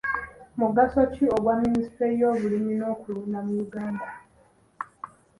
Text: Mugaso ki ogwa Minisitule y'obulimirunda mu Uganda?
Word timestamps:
Mugaso 0.59 0.99
ki 1.13 1.23
ogwa 1.35 1.53
Minisitule 1.63 2.07
y'obulimirunda 2.19 3.39
mu 3.45 3.53
Uganda? 3.65 4.07